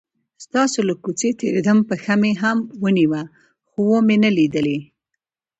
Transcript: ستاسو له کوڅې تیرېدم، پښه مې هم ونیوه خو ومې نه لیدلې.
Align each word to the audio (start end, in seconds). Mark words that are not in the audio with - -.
ستاسو 0.45 0.79
له 0.87 0.93
کوڅې 1.03 1.29
تیرېدم، 1.39 1.77
پښه 1.89 2.13
مې 2.21 2.31
هم 2.41 2.57
ونیوه 2.83 3.21
خو 3.67 3.79
ومې 3.89 4.17
نه 4.23 4.29
لیدلې. 4.37 4.79